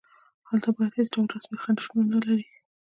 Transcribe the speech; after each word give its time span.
هلته 0.49 0.69
باید 0.75 0.95
هېڅ 0.99 1.07
ډول 1.15 1.27
رسمي 1.35 1.57
خنډ 1.63 1.77
شتون 1.83 1.99
ونلري. 2.03 2.45